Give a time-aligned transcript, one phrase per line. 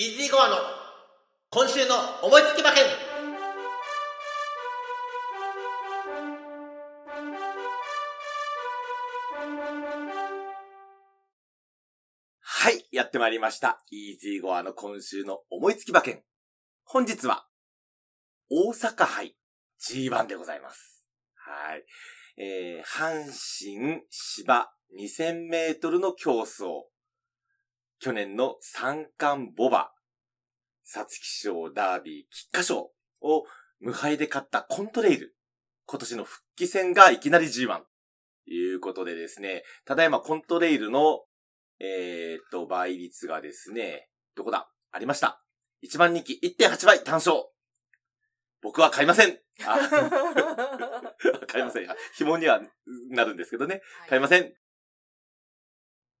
[0.00, 0.56] イージーゴアの
[1.50, 2.84] 今週の思いつき馬券
[12.40, 13.82] はい、やってまいりました。
[13.90, 16.22] イージーゴアの今週の思いつき馬券。
[16.84, 17.44] 本日は、
[18.48, 19.36] 大阪杯
[19.86, 21.04] G1 でございます。
[21.34, 21.84] はい。
[22.38, 26.89] えー、阪神芝2000メートルの競争。
[28.02, 29.92] 去年の三冠ボバ、
[30.84, 33.44] 皐月賞ダービー菊花賞を
[33.78, 35.36] 無敗で勝ったコントレイル。
[35.84, 37.82] 今年の復帰戦がいきなり G1。
[38.46, 41.24] ということでですね、ただいまコントレイルの、
[41.78, 44.70] えー、っと、倍率がですね、どこだ？
[44.92, 45.42] ありました。
[45.84, 47.50] 1番人気1.8倍単勝。
[48.62, 49.38] 僕は買いません。
[49.66, 49.78] あ
[51.46, 51.88] 買いません。
[52.16, 52.62] 紐には
[53.10, 53.82] なるんですけどね。
[54.08, 54.54] 買いません。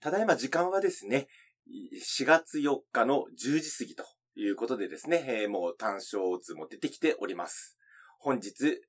[0.00, 1.28] ただいま時間はですね、
[1.70, 4.04] 4月4日の10時過ぎと
[4.36, 7.76] いうことでですね、えー、もう単勝図も出てきております。
[8.18, 8.80] 本日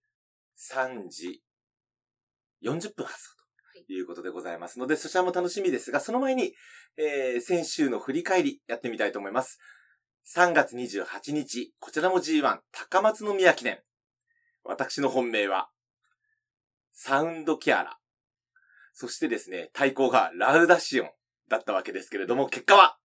[0.72, 1.42] 3時
[2.64, 3.30] 40分発送
[3.88, 6.54] ということでございますので、そちらも楽しみですが、その前に、
[6.98, 9.60] えー、先週の振り返りやってみたいと思います。
[10.36, 13.80] 3月28日、こちらも G1 高松宮記念。
[14.64, 15.70] 私の本命は、
[16.92, 17.98] サウンドキャラ。
[18.94, 21.10] そしてですね、対抗がラウダシオン
[21.50, 22.98] だったわけですけれども、結果は、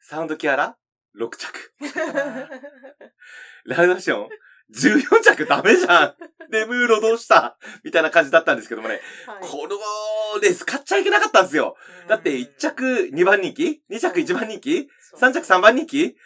[0.00, 0.76] サウンドキャラ
[1.16, 1.72] 6着。
[3.64, 4.28] ラウダシオン
[4.74, 6.16] 14着ダメじゃん
[6.50, 7.56] で、ムーロどうした？
[7.84, 9.78] みたいな感じだったんですけどもね、はいこの
[10.40, 11.76] レース勝っちゃいけなかったんですよ。
[12.08, 14.88] だって1着2番人気 ?2 着1番人気？
[15.00, 16.16] そう ?3 着3番人気？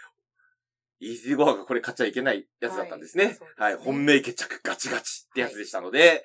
[1.00, 3.24] イージーゴアがこれ勝っちゃいけないやつだったんですね。
[3.24, 3.76] はいすねはい。
[3.76, 6.24] 本命決着ガチガチってやつでしたので、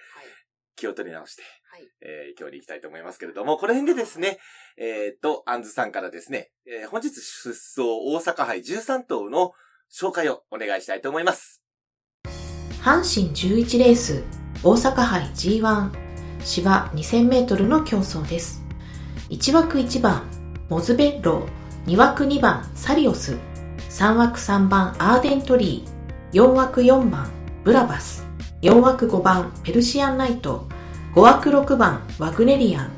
[0.76, 1.88] 気を取り直して、はい。
[2.02, 4.40] えー今日に行きたいと思いますけれども、この辺でですね、
[4.78, 9.54] えーっと、アンズさんからですね、えー本日出走大阪杯13頭の
[9.92, 11.64] 紹介をお願いしたいと思います。
[12.84, 14.24] 阪神11レース
[14.62, 15.90] 大阪杯 G1
[16.44, 18.62] 芝 2000m の競争です
[19.30, 20.30] 1枠1番
[20.70, 23.38] モズベッロー2枠2番サリオス
[23.90, 27.32] 3枠3番アーデントリー4枠4番
[27.64, 28.23] ブラバス
[28.64, 30.70] 4枠5番ペルシアンナイト。
[31.16, 32.92] 5枠6番ワグネリアン。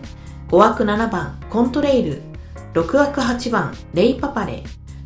[0.50, 2.22] 5枠7番コントレイル。
[2.76, 4.64] 6枠8番レイパパレ。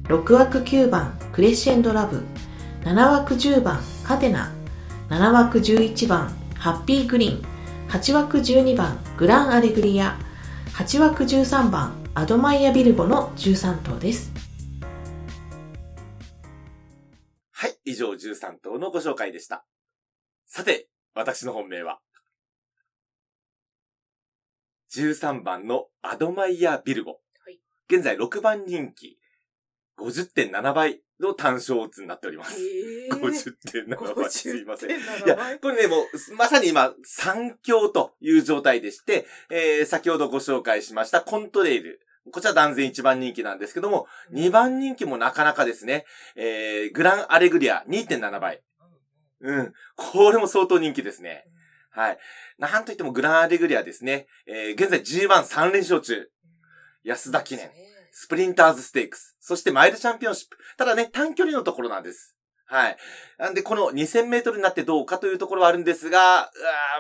[0.09, 2.25] 6枠9番クレッシェンドラブ。
[2.81, 4.52] 7枠10番カテナ。
[5.08, 6.28] 7枠11番
[6.58, 7.42] ハッピーグリーン。
[7.88, 10.19] 8枠12番グランアレグリア。
[10.74, 14.30] 8枠13番アドマイヤビルボの13頭です。
[17.53, 19.64] はい、以上13頭のご紹介でした。
[20.52, 22.00] さて、私の本命は、
[24.92, 27.12] 13番のアドマイヤ・ビルゴ。
[27.12, 29.20] はい現在6番人気、
[30.00, 32.60] 50.7倍の単勝オッズになっております。
[32.60, 34.30] え50.7倍。
[34.32, 34.90] すいません。
[34.90, 42.02] いいや、これね、もう、まさに今、三強という状態でして、えー、先ほどご紹介しましたコントレイル。
[42.31, 46.06] こちら断然一番人気なんですけども、二番人気もなかなかですね、
[46.36, 48.64] えー、グランアレグリア2.7倍。
[49.41, 49.73] うん。
[49.95, 51.45] これも相当人気ですね。
[51.91, 52.17] はい。
[52.57, 54.27] なんといってもグランアレグリアですね。
[54.45, 56.29] えー、現在 G13 連勝中。
[57.03, 57.72] 安田記念。
[58.11, 59.38] スプリンターズステークス。
[59.39, 60.57] そしてマイルチャンピオンシップ。
[60.77, 62.35] ただね、短距離のところなんです。
[62.66, 62.97] はい。
[63.38, 66.51] なんで、この2000メートルになってどうかというところはあるんですが、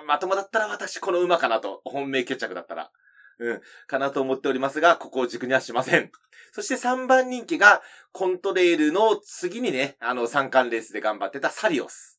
[0.01, 1.81] うまともだったら私この馬かなと。
[1.85, 2.91] 本命決着だったら。
[3.39, 3.61] うん。
[3.87, 6.11] かなと思っておりますが、ここを軸にはしません。
[6.51, 12.18] そして3番人気が、コントレールの次にね、あの、三冠レースで頑張ってたサリオス。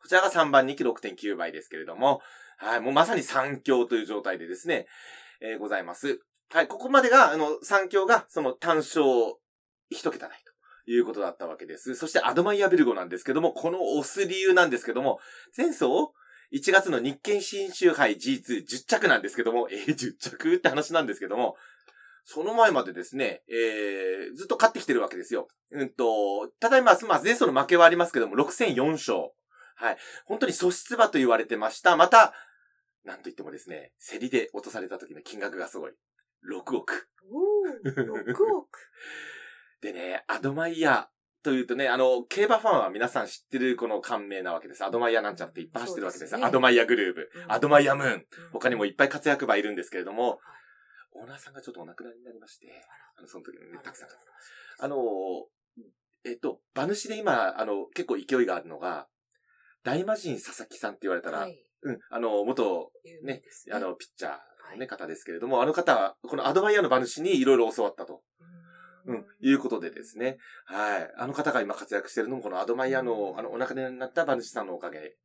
[0.00, 2.20] こちらが3番人気6.9倍ですけれども、
[2.58, 2.80] はい。
[2.80, 4.86] もうまさに三強という状態でですね、
[5.40, 6.20] えーございます。
[6.50, 6.68] はい。
[6.68, 9.04] ここまでが、あの、三強が、その単勝
[9.90, 10.38] 一桁台
[10.84, 11.94] ということだったわけです。
[11.94, 15.18] そしてアドマイヤビルゴなんですけども、この押す理由なんですけども、
[15.56, 15.84] 前走、
[16.52, 21.56] 1月の日経新州杯 G210 着なんですけども、えー、10着って話なんですけども、
[22.24, 25.48] その前までですね、えー、ずっと勝ってきてるわけですよ。
[25.70, 29.30] うんと、ただいま、まあ、前走の負けはありますけども、6戦4勝。
[29.76, 29.96] はい。
[30.24, 31.96] 本当に素質馬と言われてました。
[31.96, 32.34] また、
[33.04, 35.92] なんと言ってもですね、競りで落とされた時の金額がすごい。
[36.50, 37.08] 6億。
[37.30, 37.94] おー、
[38.24, 38.78] 6億。
[39.80, 41.08] でね、アドマイヤ
[41.42, 44.84] というとね、あの、競馬ファンは皆さん知ってるこの感名なわけです。
[44.84, 46.30] アドマイヤなんちゃっていっぱい走ってるわけです。
[46.32, 48.26] ですねアドマイヤグルーブ、うんアドマイヤムーン。
[48.52, 50.40] 他にもいいっぱい活躍馬いるんですけれども、
[51.12, 52.66] オーナーさんがちょっとお亡くなりになりまして、
[53.16, 54.08] あの、その時にね、たくさん。
[54.78, 54.96] あの、
[56.24, 59.08] えっと、馬主で今、あの、結構勢いがあるのが、
[59.86, 61.56] 大魔神佐々木さんって言われたら、はい。
[61.82, 64.40] うん、あの、元、有名ですねあの、ピッチャーのね、
[64.78, 68.22] はい方ですけれども、あの方は、このアドマイヤの馬主にいろいろ教わったと。
[69.06, 70.38] うん、いうことでですね。
[70.64, 71.12] はい。
[71.16, 75.16] あの方が今活躍してるのも、このアドマイヤの、あの、お亡くなりになった馬主さんのおかげ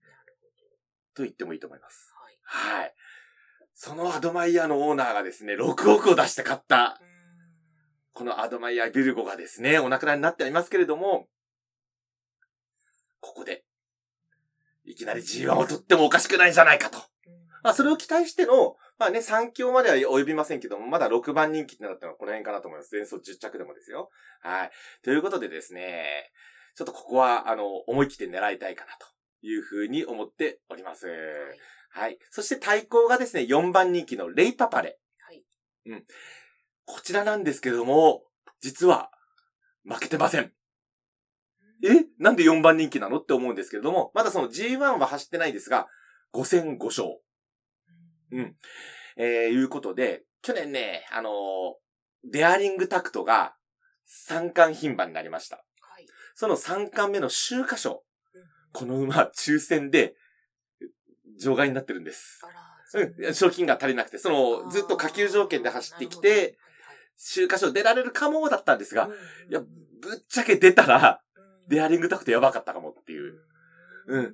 [1.16, 2.14] と言ってもいいと思います。
[2.16, 2.84] はい。
[2.84, 2.94] はい。
[3.74, 7.12] そのアドマイヤのオーナーがですね、6億を出して買った、うん
[8.14, 11.28] このアドマイヤビルゴがですね、お亡くなりになってはいますけれども、
[13.22, 13.64] ここで、
[14.92, 16.98] いきなり G1 を取ってもおかしくないんじゃないかと。
[17.64, 22.94] まあ、それを期待しての、まあね、3強までは及びませんけども、まだ6番人気ってなったのはこの辺かなと思います。
[22.94, 24.10] 前走10着でもですよ。
[24.42, 24.72] はい。
[25.02, 26.32] ということでですね、
[26.76, 29.08] ちょっとここは、あの、思い切って狙いたいかなと
[29.46, 31.08] いうふうに思っております。
[31.92, 32.18] はい。
[32.32, 35.00] そして対抗がですね、4番人気のレイパパレ。
[35.22, 35.46] はい。
[35.86, 36.04] うん。
[36.86, 38.24] こちらなんですけども、
[38.60, 39.12] 実は、
[39.86, 40.52] 負けてません。
[41.84, 42.06] え？
[42.20, 43.20] なんで4番人気なの？
[43.20, 45.88] って思うんですけれども、まだその G1 は走ってないですが、
[46.34, 47.08] 5戦5勝。
[48.32, 48.56] うん。
[49.18, 51.34] えー、いうことで、去年ね、あのー
[52.24, 53.56] デアリングタクトが
[54.30, 55.56] 3冠牝馬になりました。
[55.56, 56.06] はい。
[56.36, 58.04] その3冠目の秋華賞。
[58.36, 58.42] うん
[58.74, 60.16] この馬、抽選で、
[61.44, 62.42] 場外になってるんです。
[62.94, 63.34] うん。
[63.34, 66.58] 賞金が足りなくて、その、ずっと下級条件で走ってきて、、
[67.18, 69.10] 秋華賞出られるかもだったんですが、
[69.50, 69.70] いや、ぶっ
[70.28, 71.22] ちゃけ出たら、
[71.72, 73.40] デアリングタクトやばかったかもっていう。
[74.08, 74.34] うん。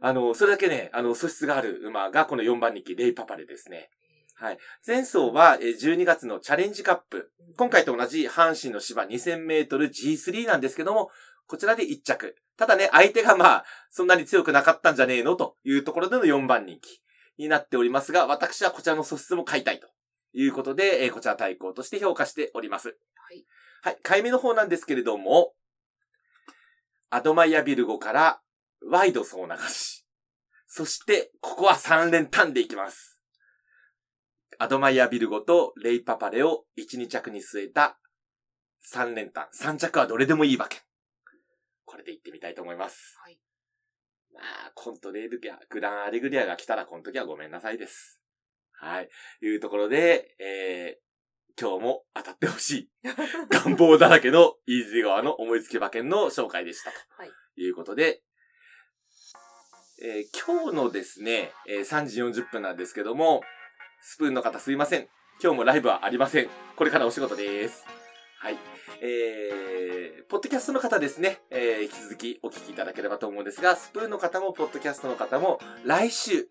[0.00, 3.88] あの、それだけね、あの、素質がある馬がこの4番人気、レイパパレですね。
[4.34, 4.58] はい。
[4.84, 7.30] 前走はえー12月のチャレンジカップ。
[7.56, 11.10] 今回と同じ阪神の芝2000メートル G3 なんですけども、
[11.46, 12.34] こちらで1着。
[12.56, 17.00] ただね、相手がまあ、そんなに強くなかったんじゃねえのというところでの4番人気
[17.38, 19.88] になっておりますが、私はこちらの素質も買いたいと
[20.32, 22.88] いうことで、えーこちら対抗として評価しております。
[22.88, 22.94] は
[23.34, 23.44] い。
[23.82, 23.98] はい。
[24.02, 25.54] 買い目の方なんですけれども、
[27.14, 28.40] アドマイヤビルゴから
[28.90, 30.06] ワイド総流し。
[30.66, 33.20] そして、ここは3連単でいきます。
[34.58, 37.98] アドマイヤビルゴとレイパパレを1、2着に据えた
[38.94, 39.48] 3連単。
[39.54, 40.80] 3着はどれでもいい馬券。
[41.84, 43.18] これで行ってみたいと思います。
[43.22, 43.38] はい。
[44.32, 48.22] まあ、コントレールギャ、グランアレグリアが来たらこの時はごめんなさいです。
[48.72, 49.10] はい。
[49.42, 51.11] いうところで、えー、
[51.60, 52.90] 今日も当たってほしい。
[53.50, 56.90] 願望だらけのイージー川の思いつき馬券の紹介でした。
[56.90, 57.30] はい。
[57.54, 58.22] ということで、
[60.02, 63.42] えー今日のですね、えー3時40分なんですけども、
[64.00, 65.06] スプーンの方すいません。
[65.42, 66.48] 今日もライブはありません。
[66.76, 67.84] これからお仕事です。
[68.38, 68.58] はい。
[69.00, 76.48] えー、ポッドキャストの方ですね、えー引き続きお聞きいただければと思うんですが、スプーンの方も、ポッドキャストの方も、来週、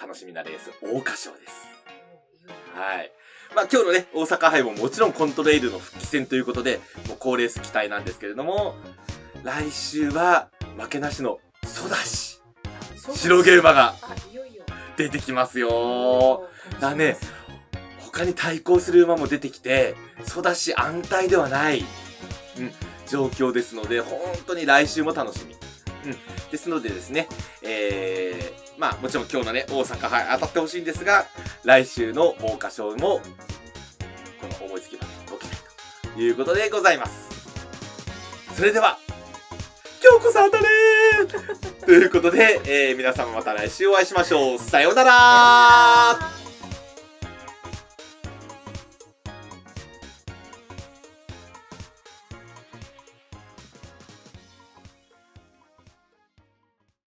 [0.00, 1.72] 楽しみなレース、桜花賞です。
[2.74, 3.12] はい。
[3.54, 8.74] まあ今日のね、大阪杯ももちろんコントレイルの復帰戦ということで、もう高レース期待なんですけれども、
[9.42, 12.40] 来週は負けなしのソダシ、
[13.14, 13.94] 白毛馬が。
[14.96, 16.48] 出てきますよ
[16.80, 17.16] だね。
[17.98, 19.94] 他に対抗する馬も出てきて、
[20.24, 21.80] ソダシ安泰ではない、
[22.58, 22.70] うん、
[23.08, 25.54] 状況ですので、本当に来週も楽しみ。
[25.54, 26.16] うん。
[26.50, 27.28] ですのでですね、
[27.62, 28.41] えー、
[28.82, 31.26] まあもちろん今日のね、大阪杯当たってほしいんですが、
[31.62, 33.20] 来週の桜花賞も、
[34.40, 35.56] この思いつきまでご期待
[36.16, 37.28] ということでございます。
[38.56, 38.98] それでは、
[40.02, 44.58] 今日こそ当たれー ということで、えー皆様また来週お会いしましょう。
[44.58, 46.41] さようならー